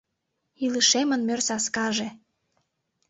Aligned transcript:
Илышемын 0.63 1.21
мӧр 1.27 1.39
саскаже 1.47 2.09